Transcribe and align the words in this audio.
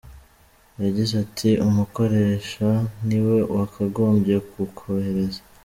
Yagize 0.83 1.13
ati 1.23 1.49
“Umukoresha 1.67 2.69
niwe 3.07 3.37
wakagombye 3.55 4.35
kukohereza. 4.49 5.39